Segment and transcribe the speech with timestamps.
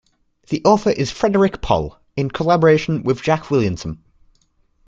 [0.49, 4.03] The author is Frederik Pohl, in collaboration with Jack Williamson.